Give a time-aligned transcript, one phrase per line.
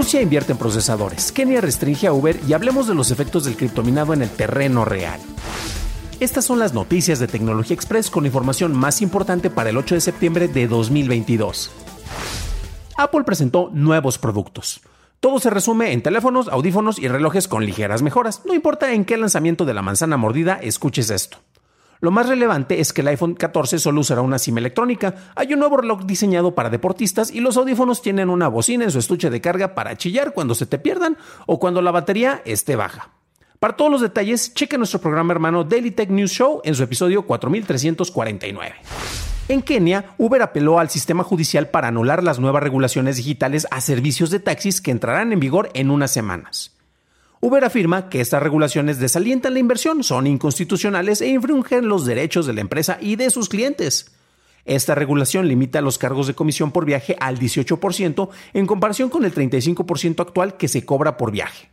[0.00, 4.14] Rusia invierte en procesadores, Kenia restringe a Uber y hablemos de los efectos del criptominado
[4.14, 5.20] en el terreno real.
[6.20, 10.00] Estas son las noticias de Tecnología Express con información más importante para el 8 de
[10.00, 11.70] septiembre de 2022.
[12.96, 14.80] Apple presentó nuevos productos.
[15.20, 18.40] Todo se resume en teléfonos, audífonos y relojes con ligeras mejoras.
[18.46, 21.40] No importa en qué lanzamiento de la manzana mordida escuches esto.
[22.00, 25.14] Lo más relevante es que el iPhone 14 solo usará una SIM electrónica.
[25.34, 28.98] Hay un nuevo reloj diseñado para deportistas y los audífonos tienen una bocina en su
[28.98, 33.10] estuche de carga para chillar cuando se te pierdan o cuando la batería esté baja.
[33.58, 37.26] Para todos los detalles, cheque nuestro programa hermano Daily Tech News Show en su episodio
[37.26, 38.76] 4349.
[39.48, 44.30] En Kenia, Uber apeló al sistema judicial para anular las nuevas regulaciones digitales a servicios
[44.30, 46.79] de taxis que entrarán en vigor en unas semanas.
[47.42, 52.52] Uber afirma que estas regulaciones desalientan la inversión, son inconstitucionales e infringen los derechos de
[52.52, 54.12] la empresa y de sus clientes.
[54.66, 59.34] Esta regulación limita los cargos de comisión por viaje al 18% en comparación con el
[59.34, 61.70] 35% actual que se cobra por viaje.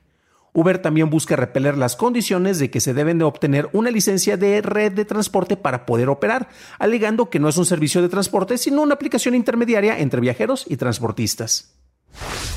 [0.53, 4.61] Uber también busca repeler las condiciones de que se deben de obtener una licencia de
[4.61, 6.47] red de transporte para poder operar,
[6.79, 10.77] alegando que no es un servicio de transporte, sino una aplicación intermediaria entre viajeros y
[10.77, 11.77] transportistas.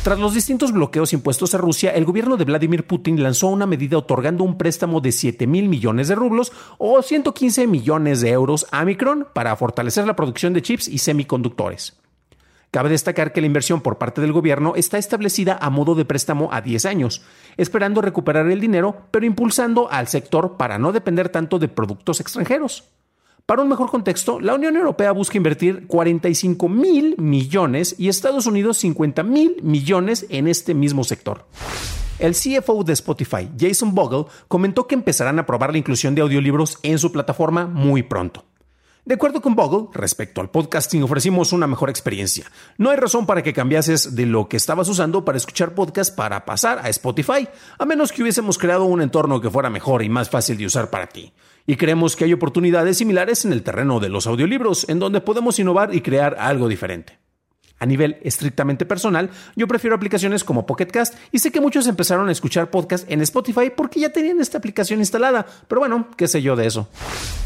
[0.02, 3.98] Tras los distintos bloqueos impuestos a Rusia, el gobierno de Vladimir Putin lanzó una medida
[3.98, 8.82] otorgando un préstamo de 7 mil millones de rublos o 115 millones de euros a
[8.86, 11.98] Micron para fortalecer la producción de chips y semiconductores.
[12.70, 16.48] Cabe destacar que la inversión por parte del gobierno está establecida a modo de préstamo
[16.50, 17.22] a 10 años,
[17.58, 22.84] esperando recuperar el dinero, pero impulsando al sector para no depender tanto de productos extranjeros.
[23.50, 28.76] Para un mejor contexto, la Unión Europea busca invertir 45 mil millones y Estados Unidos
[28.76, 31.46] 50 mil millones en este mismo sector.
[32.20, 36.78] El CFO de Spotify, Jason Bogle, comentó que empezarán a probar la inclusión de audiolibros
[36.84, 38.44] en su plataforma muy pronto.
[39.06, 42.44] De acuerdo con Bogle, respecto al podcasting ofrecimos una mejor experiencia.
[42.76, 46.44] No hay razón para que cambiases de lo que estabas usando para escuchar podcast para
[46.44, 50.28] pasar a Spotify, a menos que hubiésemos creado un entorno que fuera mejor y más
[50.28, 51.32] fácil de usar para ti.
[51.66, 55.58] Y creemos que hay oportunidades similares en el terreno de los audiolibros, en donde podemos
[55.58, 57.18] innovar y crear algo diferente.
[57.80, 62.28] A nivel estrictamente personal, yo prefiero aplicaciones como Pocket Cast y sé que muchos empezaron
[62.28, 66.42] a escuchar podcast en Spotify porque ya tenían esta aplicación instalada, pero bueno, qué sé
[66.42, 66.88] yo de eso.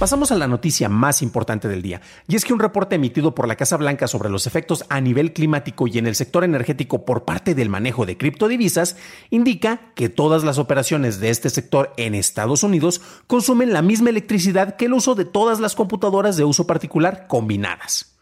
[0.01, 3.47] Pasamos a la noticia más importante del día, y es que un reporte emitido por
[3.47, 7.25] la Casa Blanca sobre los efectos a nivel climático y en el sector energético por
[7.25, 8.97] parte del manejo de criptodivisas
[9.31, 14.75] indica que todas las operaciones de este sector en Estados Unidos consumen la misma electricidad
[14.75, 18.14] que el uso de todas las computadoras de uso particular combinadas.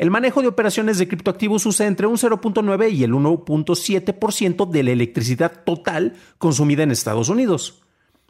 [0.00, 4.92] El manejo de operaciones de criptoactivos usa entre un 0.9 y el 1.7% de la
[4.92, 7.82] electricidad total consumida en Estados Unidos.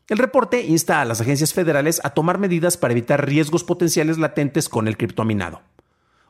[0.08, 4.68] El reporte insta a las agencias federales a tomar medidas para evitar riesgos potenciales latentes
[4.68, 5.62] con el criptominado.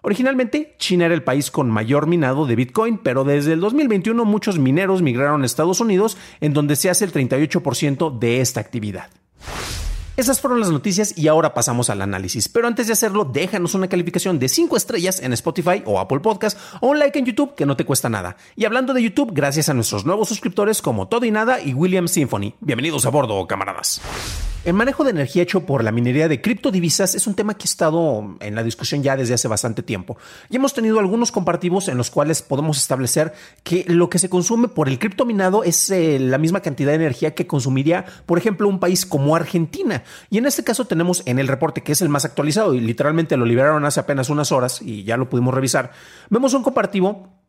[0.02, 4.58] Originalmente, China era el país con mayor minado de Bitcoin, pero desde el 2021 muchos
[4.58, 9.08] mineros migraron a Estados Unidos, en donde se hace el 38% de esta actividad.
[10.20, 12.46] Esas fueron las noticias y ahora pasamos al análisis.
[12.46, 16.58] Pero antes de hacerlo, déjanos una calificación de 5 estrellas en Spotify o Apple Podcast
[16.82, 18.36] o un like en YouTube que no te cuesta nada.
[18.54, 22.06] Y hablando de YouTube, gracias a nuestros nuevos suscriptores como Todo y Nada y William
[22.06, 22.54] Symphony.
[22.60, 24.02] Bienvenidos a bordo, camaradas.
[24.62, 27.64] El manejo de energía hecho por la minería de criptodivisas es un tema que ha
[27.64, 30.18] estado en la discusión ya desde hace bastante tiempo.
[30.50, 34.68] Y hemos tenido algunos comparativos en los cuales podemos establecer que lo que se consume
[34.68, 38.80] por el criptominado es eh, la misma cantidad de energía que consumiría, por ejemplo, un
[38.80, 40.04] país como Argentina.
[40.28, 43.38] Y en este caso tenemos en el reporte, que es el más actualizado y literalmente
[43.38, 45.92] lo liberaron hace apenas unas horas y ya lo pudimos revisar,
[46.28, 47.39] vemos un comparativo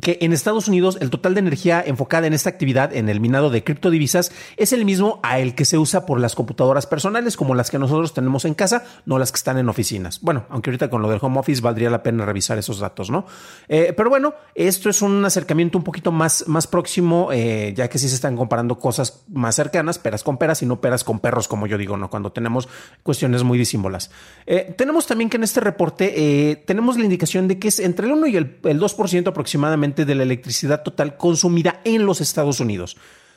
[0.00, 3.50] que en Estados Unidos el total de energía enfocada en esta actividad, en el minado
[3.50, 7.54] de criptodivisas, es el mismo a el que se usa por las computadoras personales como
[7.54, 10.20] las que nosotros tenemos en casa, no las que están en oficinas.
[10.20, 13.26] Bueno, aunque ahorita con lo del home office valdría la pena revisar esos datos, ¿no?
[13.68, 17.98] Eh, pero bueno, esto es un acercamiento un poquito más, más próximo, eh, ya que
[17.98, 21.48] sí se están comparando cosas más cercanas, peras con peras y no peras con perros,
[21.48, 22.10] como yo digo, ¿no?
[22.10, 22.68] Cuando tenemos
[23.02, 24.10] cuestiones muy disímbolas.
[24.46, 28.12] Eh, tenemos también que en este reporte tenemos la indicación de que es entre el
[28.12, 32.96] 1 y el, el 2% aproximadamente de la electricidad total consumida en los Estados Unidos.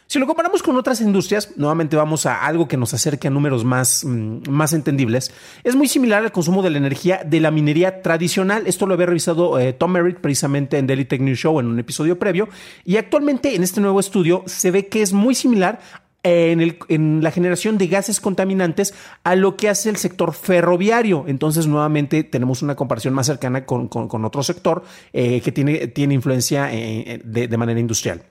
[0.09, 3.63] Si lo comparamos con otras industrias, nuevamente vamos a algo que nos acerque a números
[3.63, 5.31] más, mm, más entendibles,
[5.63, 8.63] es muy similar al consumo de la energía de la minería tradicional.
[8.65, 11.77] Esto lo había revisado eh, Tom Merritt precisamente en Daily Tech News Show en un
[11.77, 12.49] episodio previo.
[12.85, 15.79] Y actualmente en este nuevo estudio se ve que es muy similar
[16.23, 18.93] en, la generación de gases contaminantes
[19.23, 21.25] a lo que hace el sector ferroviario.
[21.27, 23.89] Entonces, nuevamente, tenemos una comparación más cercana con,
[24.25, 24.83] otro sector
[25.13, 28.23] eh, que tiene, tiene influencia eh, de, manera industrial.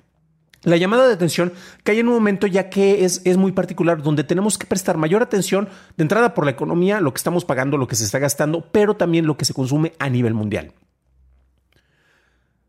[0.65, 1.53] La llamada de atención
[1.85, 5.23] cae en un momento ya que es, es, muy particular, donde tenemos que prestar mayor
[5.23, 8.67] atención de entrada por la economía, lo que estamos pagando, lo que se está gastando,
[8.73, 10.73] pero también lo que se consume a nivel mundial.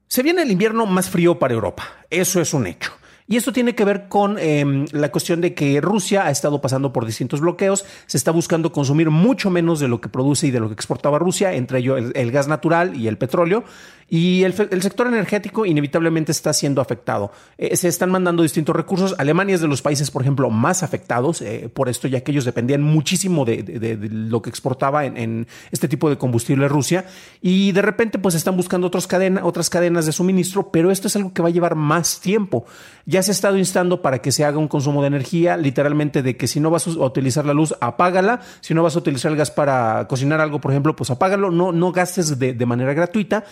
[0.07, 2.98] Se viene el invierno más frío para Europa, eso es un hecho.
[3.31, 6.91] Y esto tiene que ver con em, la cuestión de que Rusia ha estado pasando
[6.91, 10.59] por distintos bloqueos, se está buscando consumir mucho menos de lo que produce y de
[10.59, 13.65] lo que exportaba Rusia, entre ellos el gas natural y el petróleo.
[14.09, 17.31] Y el, sector energético inevitablemente está siendo afectado.
[17.59, 19.13] Eh, se están mandando distintos recursos.
[19.19, 22.45] Alemania es de los países, por ejemplo, más afectados eh, por esto, ya que ellos
[22.45, 27.05] dependían muchísimo de, lo que exportaba en, este tipo de combustible Rusia.
[27.41, 31.43] Y de repente, pues están buscando otras cadenas de suministro, pero esto es algo que
[31.43, 32.65] va a llevar más tiempo.
[33.05, 36.35] Ya se ha estado instando para que se haga un consumo de energía, literalmente de
[36.35, 38.41] que si no vas a utilizar la luz, apágala.
[38.61, 41.51] Si no vas a utilizar el gas para cocinar algo, por ejemplo, pues apágalo.
[41.51, 43.43] No, no gastes de manera gratuita.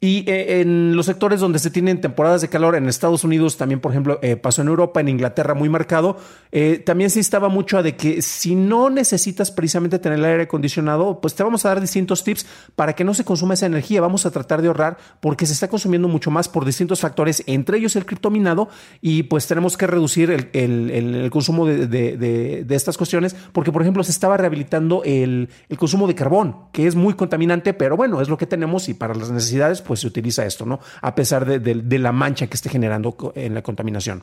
[0.00, 3.80] Y eh, en los sectores donde se tienen temporadas de calor, en Estados Unidos también,
[3.80, 6.16] por ejemplo, eh, pasó en Europa, en Inglaterra muy marcado,
[6.52, 10.42] eh, también se instaba mucho a de que si no necesitas precisamente tener el aire
[10.44, 12.46] acondicionado, pues te vamos a dar distintos tips
[12.76, 14.00] para que no se consuma esa energía.
[14.00, 17.78] Vamos a tratar de ahorrar porque se está consumiendo mucho más por distintos factores, entre
[17.78, 18.68] ellos el criptominado,
[19.00, 24.36] y pues tenemos que reducir el, consumo de, estas cuestiones porque, por ejemplo, se estaba
[24.36, 28.46] rehabilitando el, el consumo de carbón, que es muy contaminante, pero bueno, es lo que
[28.46, 30.78] tenemos y para las necesidades pues se utiliza esto, ¿no?
[31.00, 34.22] A pesar de, la mancha que esté generando en la contaminación.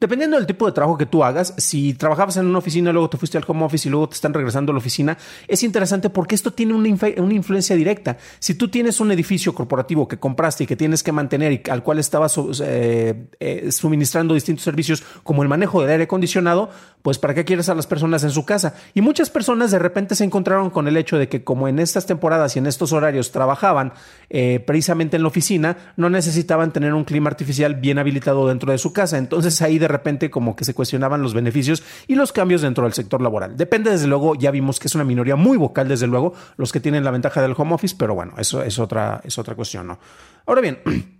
[0.00, 3.18] Dependiendo del tipo de trabajo que tú hagas, si trabajabas en una oficina, luego te
[3.18, 6.34] fuiste al home office y luego te están regresando a la oficina, es interesante porque
[6.34, 8.16] esto tiene una, influencia directa.
[8.38, 11.82] Si tú tienes un edificio corporativo que compraste y que tienes que mantener y al
[11.82, 16.70] cual estabas eh, eh, suministrando distintos servicios como el manejo del aire acondicionado,
[17.02, 18.74] pues ¿para qué quieres a las personas en su casa?
[18.94, 22.06] Y muchas personas de repente se encontraron con el hecho de que como en estas
[22.06, 23.92] temporadas y en estos horarios trabajaban
[24.30, 28.78] eh, precisamente en la oficina, no necesitaban tener un clima artificial bien habilitado dentro de
[28.78, 29.18] su casa.
[29.18, 32.92] Entonces ahí de repente como que se cuestionaban los beneficios y los cambios dentro del
[32.92, 33.56] sector laboral.
[33.56, 36.80] Depende, desde luego, ya vimos que es una minoría muy vocal, desde luego, los que
[36.80, 39.98] tienen la ventaja del home office, pero bueno, eso es otra, es otra cuestión, ¿no?
[40.46, 40.80] Ahora bien,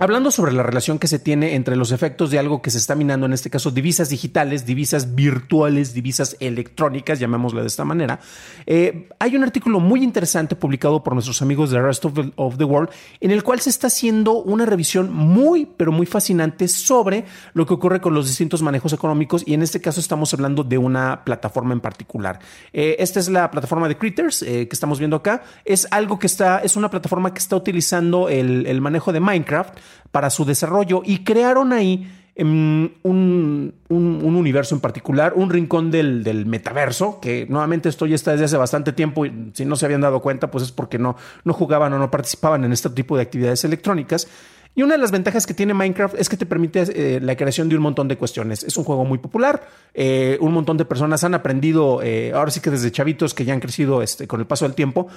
[0.00, 2.94] Hablando sobre la relación que se tiene entre los efectos de algo que se está
[2.94, 8.20] minando, en este caso divisas digitales, divisas virtuales, divisas electrónicas, llamémosle de esta manera,
[8.64, 12.90] eh, hay un artículo muy interesante publicado por nuestros amigos de Rest of the, World
[13.18, 17.24] en el cual se está haciendo una revisión muy, pero muy fascinante sobre
[17.54, 20.78] lo que ocurre con los distintos manejos económicos y en este caso estamos hablando de
[20.78, 22.38] una plataforma en particular.
[22.72, 25.42] Eh, esta es la plataforma de Critters eh, que estamos viendo acá.
[25.64, 29.76] Es algo que está, es una plataforma que está utilizando el manejo de Minecraft
[30.10, 37.20] para su desarrollo y crearon ahí em, un, universo en particular, un rincón del, metaverso,
[37.20, 40.20] que nuevamente esto ya está desde hace bastante tiempo y si no se habían dado
[40.20, 43.64] cuenta, pues es porque no, no jugaban o no participaban en este tipo de actividades
[43.64, 44.28] electrónicas.
[44.74, 47.68] Y una de las ventajas que tiene Minecraft es que te permite eh, la creación
[47.68, 48.62] de un montón de cuestiones.
[48.62, 52.60] Es un juego muy popular, eh, un montón de personas han aprendido, eh, ahora sí
[52.60, 55.08] que desde chavitos que ya han crecido este, con el paso del tiempo,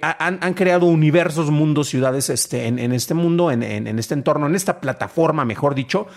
[0.00, 4.80] han, creado universos, mundos, ciudades este, en, este mundo, en, en este entorno, en esta
[4.80, 6.08] plataforma, mejor dicho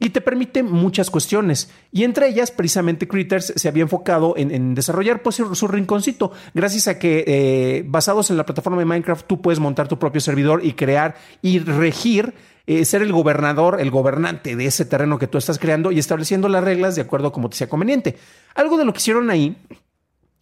[0.00, 1.70] y te permite muchas cuestiones.
[1.92, 6.98] Y entre ellas, precisamente Critters se había enfocado en, desarrollar pues, su, rinconcito, gracias a
[6.98, 10.72] que eh, basados en la plataforma de Minecraft tú puedes montar tu propio servidor y
[10.72, 12.34] crear y regir.
[12.66, 16.48] Eh, ser el gobernador, el gobernante de ese terreno que tú estás creando y estableciendo
[16.48, 18.16] las reglas de acuerdo a como te sea conveniente.
[18.54, 19.56] Algo de lo que hicieron ahí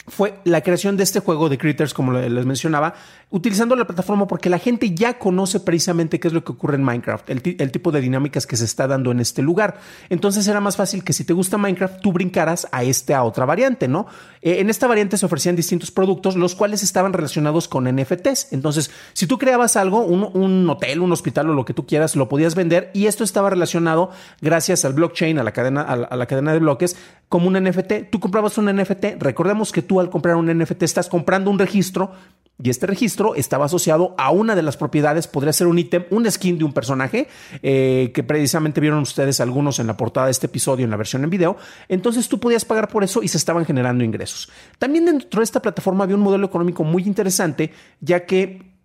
[0.08, 2.94] fue la creación de este juego de Critters, como les mencionaba,
[3.30, 6.82] utilizando la plataforma porque la gente ya conoce precisamente qué es lo que ocurre en
[6.82, 9.78] Minecraft, el, tipo de dinámicas que se está dando en este lugar.
[10.08, 13.44] Entonces era más fácil que si te gusta Minecraft, tú brincaras a este a otra
[13.44, 14.06] variante, ¿no?
[14.40, 18.52] Eh, en esta variante se ofrecían distintos productos, los cuales estaban relacionados con NFTs.
[18.52, 22.28] Entonces, si tú creabas algo, un, hotel, un hospital o lo que tú quieras, lo
[22.28, 26.52] podías vender y esto estaba relacionado gracias al blockchain, a la cadena, a la cadena
[26.52, 26.97] de bloques,
[27.28, 28.11] como un NFT.
[28.11, 32.12] Tú comprabas un NFT, recordemos que tú al comprar un NFT estás comprando un registro
[32.61, 36.30] y este registro estaba asociado a una de las propiedades, podría ser un ítem, un
[36.30, 37.28] skin de un personaje,
[37.62, 41.25] eh, que precisamente vieron ustedes algunos en la portada de este episodio, en la versión
[41.25, 41.56] en video.
[41.88, 44.50] Entonces tú podías pagar por eso y se estaban generando ingresos.
[44.78, 48.77] También dentro de esta plataforma había un modelo económico muy interesante, ya que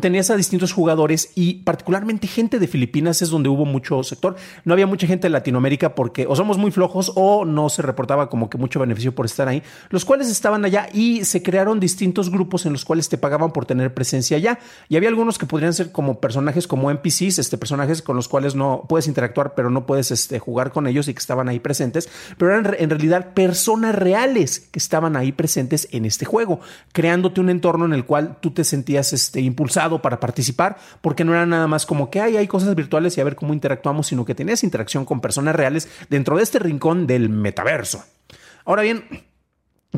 [0.00, 4.34] tenías a distintos jugadores y particularmente gente de Filipinas es donde hubo mucho sector.
[4.64, 8.28] No había mucha gente de Latinoamérica porque o somos muy flojos o no se reportaba
[8.28, 12.30] como que mucho beneficio por estar ahí, los cuales estaban allá y se crearon distintos
[12.30, 14.58] grupos en los cuales te pagaban por tener presencia allá.
[14.88, 18.56] Y había algunos que podrían ser como personajes como NPCs, este, personajes con los cuales
[18.56, 22.08] no puedes interactuar, pero no puedes este, jugar con ellos y que estaban ahí presentes,
[22.36, 26.60] pero eran en realidad personas reales que estaban ahí presentes en este juego,
[26.92, 31.32] creándote un entorno en el cual tú te sentías este, impulsado para participar, porque no
[31.32, 34.24] era nada más como que hay, hay cosas virtuales y a ver cómo interactuamos, sino
[34.24, 38.04] que tenías interacción con personas reales dentro de este rincón del metaverso.
[38.64, 39.04] Ahora bien,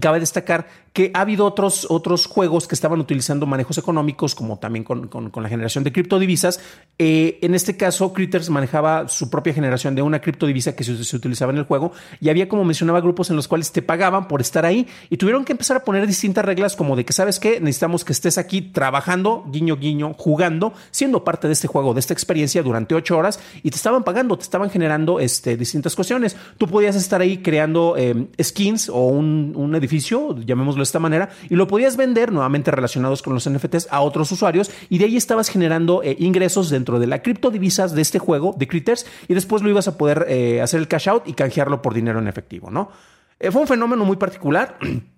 [0.00, 4.82] Cabe destacar que ha habido otros, otros juegos que estaban utilizando manejos económicos, como también
[4.82, 6.58] con, la generación de criptodivisas.
[6.98, 11.52] Eh, en este caso, Critters manejaba su propia generación de una criptodivisa que se, utilizaba
[11.52, 14.64] en el juego y había, como mencionaba, grupos en los cuales te pagaban por estar
[14.64, 17.60] ahí y tuvieron que empezar a poner distintas reglas como de que, ¿sabes qué?
[17.60, 22.14] Necesitamos que estés aquí trabajando, guiño, guiño, jugando, siendo parte de este juego, de esta
[22.14, 26.38] experiencia durante ocho horas y te estaban pagando, te estaban generando este, distintas cuestiones.
[26.56, 31.56] Tú podías estar ahí creando eh, skins o un, un edificio, llamémoslo esta manera, y
[31.56, 35.48] lo podías vender nuevamente relacionados con los NFTs a otros usuarios y de ahí estabas
[35.48, 39.68] generando eh, ingresos dentro de la criptodivisas de este juego de Critters y después lo
[39.68, 42.90] ibas a poder eh, hacer el cash out y canjearlo por dinero en efectivo, ¿no?
[43.38, 44.78] Eh, fue un fenómeno muy particular.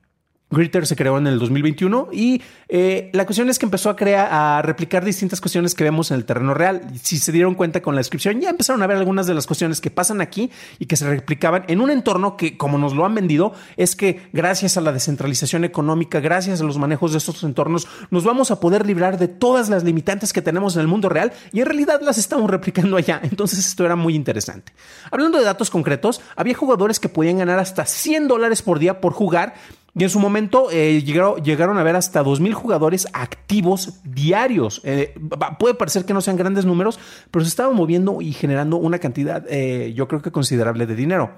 [0.51, 4.29] Gritter se creó en el 2021 y eh, la cuestión es que empezó a crear,
[4.31, 6.83] a replicar distintas cuestiones que vemos en el terreno real.
[7.03, 9.81] Si se dieron cuenta con la descripción, ya empezaron a ver algunas de las cuestiones
[9.81, 13.15] que pasan aquí y que se replicaban en un entorno que, como nos lo han
[13.15, 17.87] vendido, es que gracias a la descentralización económica, gracias a los manejos de estos entornos,
[18.11, 21.33] nos vamos a poder librar de todas las limitantes que tenemos en el mundo real
[21.53, 23.21] y en realidad las estamos replicando allá.
[23.23, 24.73] Entonces esto era muy interesante.
[25.11, 29.13] Hablando de datos concretos, había jugadores que podían ganar hasta 100 dólares por día por
[29.13, 29.55] jugar
[29.95, 34.81] y en su momento eh, llegaron, a ver hasta 2.000 jugadores activos diarios.
[34.85, 35.15] Eh,
[35.59, 39.45] puede parecer que no sean grandes números, pero se estaba moviendo y generando una cantidad,
[39.49, 41.33] eh, yo creo que considerable de dinero.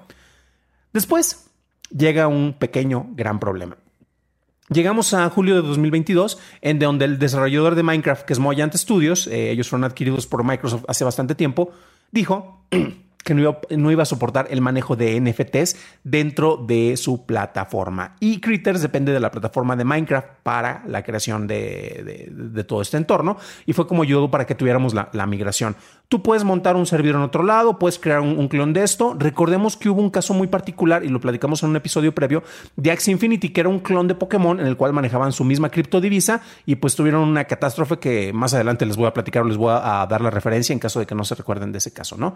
[0.93, 1.49] Después
[1.95, 3.77] llega un pequeño, gran problema.
[4.69, 9.27] Llegamos a julio de 2022, en donde el desarrollador de Minecraft, que es Mojang Studios,
[9.27, 11.71] ellos fueron adquiridos por Microsoft hace bastante tiempo,
[12.11, 12.63] dijo
[13.23, 18.15] que no iba, a soportar el manejo de NFTs dentro de su plataforma.
[18.19, 23.37] Y Critters depende de la plataforma de Minecraft para la creación de, todo este entorno
[23.65, 25.75] y fue como ayudó para que tuviéramos la, migración.
[26.11, 29.15] Tú puedes montar un servidor en otro lado, puedes crear un, clon de esto.
[29.17, 32.43] Recordemos que hubo un caso muy particular y lo platicamos en un episodio previo
[32.75, 35.69] de Axie Infinity, que era un clon de Pokémon en el cual manejaban su misma
[35.69, 39.55] criptodivisa y pues tuvieron una catástrofe que más adelante les voy a platicar o les
[39.55, 42.17] voy a, dar la referencia en caso de que no se recuerden de ese caso,
[42.17, 42.35] ¿no?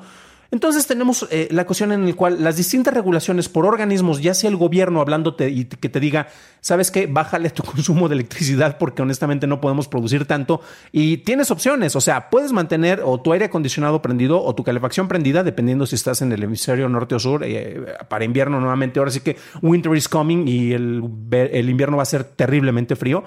[0.51, 4.49] Entonces tenemos eh, la cuestión en la cual las distintas regulaciones por organismos, ya sea
[4.49, 6.27] el gobierno hablándote y que te diga,
[6.61, 10.61] sabes qué, bájale tu consumo de electricidad porque honestamente no podemos producir tanto
[10.93, 13.64] y tienes opciones, o sea, puedes mantener o tu aire acondicionado
[14.01, 17.85] prendido o tu calefacción prendida, dependiendo si estás en el hemisferio norte o sur, eh,
[18.07, 22.07] para invierno nuevamente, ahora sí que winter is coming y el, el invierno va a
[22.07, 23.23] ser terriblemente frío.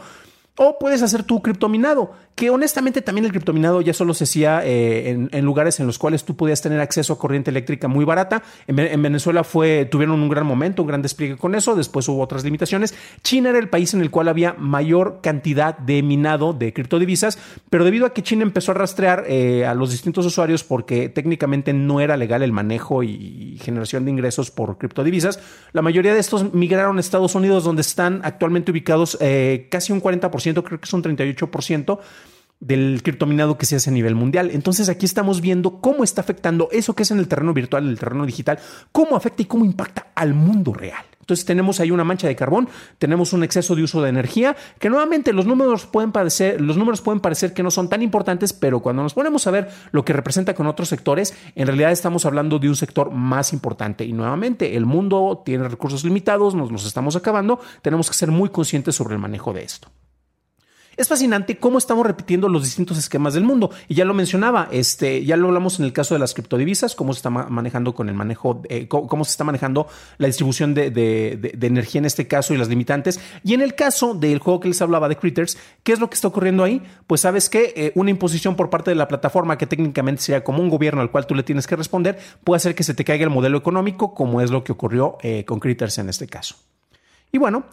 [0.61, 5.29] O puedes hacer tu criptominado, que honestamente también el criptominado ya solo se hacía eh,
[5.31, 8.43] en, lugares en los cuales tú podías tener acceso a corriente eléctrica muy barata.
[8.67, 12.43] En, Venezuela fue, tuvieron un gran momento, un gran despliegue con eso, después hubo otras
[12.43, 12.93] limitaciones.
[13.23, 17.38] China era el país en el cual había mayor cantidad de minado de criptodivisas,
[17.71, 21.73] pero debido a que China empezó a rastrear eh, a los distintos usuarios porque técnicamente
[21.73, 25.38] no era legal el manejo y generación de ingresos por criptodivisas,
[25.73, 30.03] la mayoría de estos migraron a Estados Unidos donde están actualmente ubicados eh, casi un
[30.03, 31.99] 40% creo que es un 38%
[32.61, 34.50] del criptominado que se hace a nivel mundial.
[34.52, 37.90] Entonces aquí estamos viendo cómo está afectando eso que es en el terreno virtual, en
[37.90, 38.59] el terreno digital,
[38.93, 41.05] cómo afecta y cómo impacta al mundo real.
[41.21, 44.88] Entonces tenemos ahí una mancha de carbón, tenemos un exceso de uso de energía, que
[44.88, 48.81] nuevamente los números pueden parecer, los números pueden parecer que no son tan importantes, pero
[48.81, 52.59] cuando nos ponemos a ver lo que representa con otros sectores, en realidad estamos hablando
[52.59, 54.07] de un sector más importante.
[54.07, 58.49] Y nuevamente, el mundo tiene recursos limitados, nos los estamos acabando, tenemos que ser muy
[58.49, 59.90] conscientes sobre el manejo de esto.
[60.99, 63.71] Es fascinante cómo estamos repitiendo los distintos esquemas del mundo.
[63.87, 67.12] Y ya lo mencionaba, este, ya lo hablamos en el caso de las criptodivisas, cómo
[67.12, 69.87] se está manejando con el manejo, eh, cómo, se está manejando
[70.17, 73.21] la distribución de, de, energía en este caso y las limitantes.
[73.45, 76.17] Y en el caso del juego que les hablaba de Critters, ¿qué es lo que
[76.17, 76.83] está ocurriendo ahí?
[77.07, 80.61] Pues sabes que eh, una imposición por parte de la plataforma que técnicamente sería como
[80.61, 83.23] un gobierno al cual tú le tienes que responder, puede hacer que se te caiga
[83.23, 86.57] el modelo económico, como es lo que ocurrió eh, con Critters en este caso.
[87.31, 87.67] Y bueno,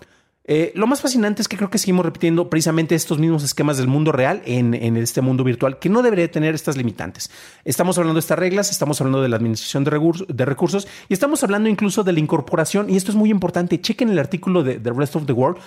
[0.47, 3.87] eh, lo más fascinante es que creo que seguimos repitiendo precisamente estos mismos esquemas del
[3.87, 7.31] mundo real en, este mundo virtual que no debería tener estas limitantes.
[7.63, 11.43] Estamos hablando de estas reglas, estamos hablando de la administración de, de recursos y estamos
[11.43, 14.91] hablando incluso de la incorporación, y esto es muy importante, chequen el artículo de The
[14.91, 15.57] Rest of the World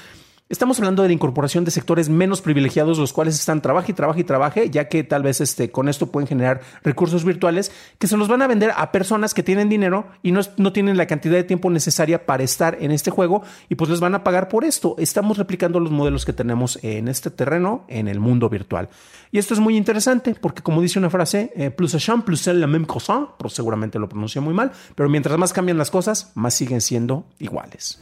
[0.51, 4.21] Estamos hablando de la incorporación de sectores menos privilegiados, los cuales están trabaje y trabaje
[4.21, 8.17] y trabaje, ya que tal vez este, con esto pueden generar recursos virtuales que se
[8.17, 11.35] los van a vender a personas que tienen dinero y no, no tienen la cantidad
[11.35, 14.65] de tiempo necesaria para estar en este juego y pues les van a pagar por
[14.65, 14.95] esto.
[14.97, 18.89] Estamos replicando los modelos que tenemos en este terreno, en el mundo virtual.
[19.31, 22.67] Y esto es muy interesante porque como dice una frase, eh, plus champ, plus la
[22.67, 26.55] même cosa, pero seguramente lo pronuncio muy mal, pero mientras más cambian las cosas, más
[26.55, 27.99] siguen siendo iguales.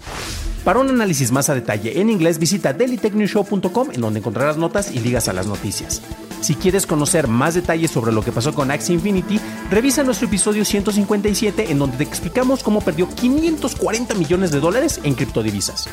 [0.63, 5.01] Para un análisis más a detalle en inglés, visita dailytechnewshow.com en donde encontrarás notas y
[5.01, 6.03] ligas a las noticias.
[6.41, 9.41] Si quieres conocer más detalles sobre lo que pasó con Axie Infinity,
[9.71, 15.15] revisa nuestro episodio 157 en donde te explicamos cómo perdió 540 millones de dólares en
[15.15, 15.89] criptodivisas.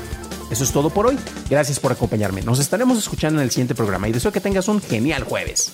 [0.52, 1.18] Eso es todo por hoy.
[1.50, 2.42] Gracias por acompañarme.
[2.42, 5.74] Nos estaremos escuchando en el siguiente programa y deseo que tengas un genial jueves.